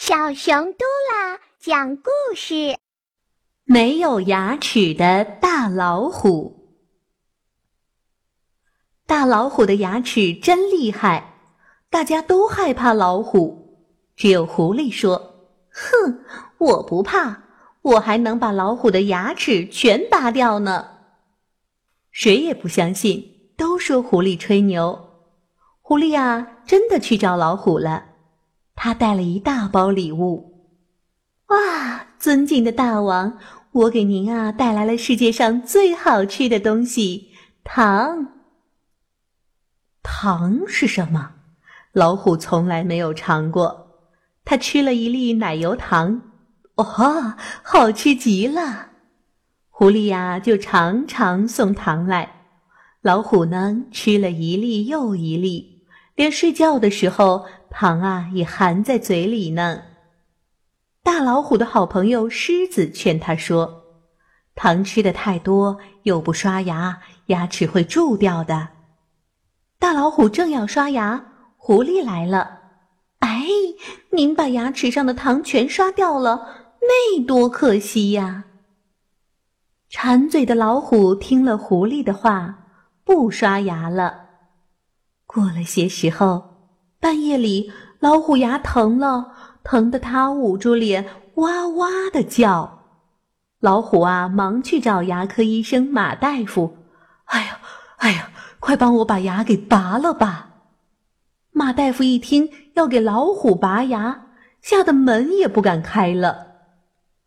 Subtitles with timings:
[0.00, 2.78] 小熊嘟啦讲故事：
[3.64, 6.78] 没有牙齿的大老虎。
[9.08, 11.40] 大老虎的牙齿真厉害，
[11.90, 16.24] 大家都害怕老虎，只有狐狸说：“哼，
[16.58, 17.42] 我不怕，
[17.82, 20.90] 我还能把老虎的牙齿全拔掉呢。”
[22.12, 25.26] 谁也不相信，都说狐狸吹牛。
[25.82, 28.07] 狐狸啊，真的去找老虎了。
[28.80, 30.70] 他带了一大包礼物。
[31.48, 33.36] 哇，尊敬的大王，
[33.72, 37.32] 我给您啊带来了世界上最好吃的东西——
[37.64, 38.28] 糖。
[40.00, 41.32] 糖是什么？
[41.90, 44.04] 老虎从来没有尝过。
[44.44, 46.22] 他吃了一粒奶油糖，
[46.76, 48.90] 哇，好吃极了！
[49.70, 52.44] 狐狸呀，就常常送糖来。
[53.02, 55.77] 老虎呢，吃了一粒又一粒，
[56.18, 57.46] 连睡觉的时候。
[57.70, 59.82] 糖啊，也含在嘴里呢。
[61.02, 63.82] 大老虎的好朋友狮子劝他说
[64.56, 68.70] ：“糖吃的太多，又不刷牙，牙齿会蛀掉的。”
[69.78, 71.26] 大老虎正要刷牙，
[71.58, 72.58] 狐狸来了。
[73.20, 73.46] “哎，
[74.12, 78.44] 您把牙齿上的糖全刷掉了，那多可惜呀！”
[79.90, 82.64] 馋嘴的老虎听了狐狸的话，
[83.04, 84.27] 不刷牙了。
[85.28, 86.56] 过了些时候。
[86.98, 92.80] 半夜里，老虎牙疼了，疼得它捂住脸，哇哇的叫。
[93.60, 96.78] 老虎啊，忙去找牙科医生马大夫。
[97.26, 97.60] 哎呀，
[97.98, 100.48] 哎呀，快帮我把牙给拔了吧！
[101.52, 104.26] 马大夫一听要给老虎拔牙，
[104.60, 106.46] 吓得门也不敢开了。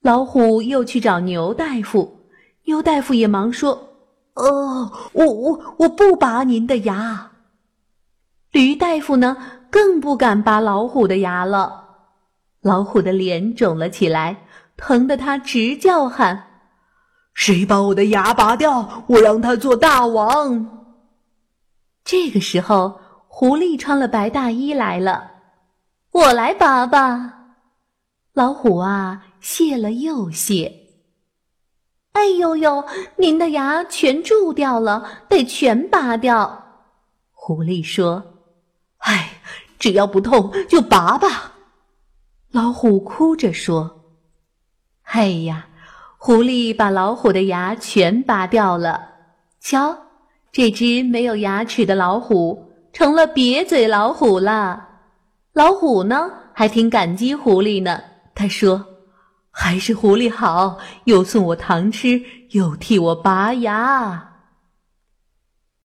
[0.00, 2.20] 老虎又去找牛大夫，
[2.64, 3.96] 牛大夫也忙说
[4.36, 7.32] ：“哦，我我我不拔您的牙。”
[8.58, 9.36] 驴大夫呢？
[9.70, 11.84] 更不敢拔老虎的牙了，
[12.60, 16.46] 老虎的脸肿了起来，疼得他直叫喊
[17.34, 20.88] ：“谁把我的牙拔掉，我让他做大王！”
[22.02, 25.30] 这个时候，狐狸穿了白大衣来了
[26.10, 27.34] ，“我来拔吧。”
[28.34, 30.72] 老虎啊，谢了又谢。
[32.14, 32.84] “哎呦呦，
[33.18, 36.64] 您的牙全蛀掉了，得全拔掉。”
[37.30, 38.34] 狐狸说。
[39.78, 41.54] 只要不痛就拔吧。
[42.50, 44.04] 老虎哭着说
[45.04, 45.66] ：“哎呀！”
[46.20, 49.00] 狐狸把老虎的牙全拔掉了。
[49.60, 49.96] 瞧，
[50.50, 54.88] 这只没有牙齿的老虎成了瘪嘴老虎了。
[55.52, 58.00] 老虎呢，还挺感激狐狸呢。
[58.34, 58.84] 他说
[59.52, 64.27] ：“还是狐狸好，又送我糖吃，又替我拔牙。”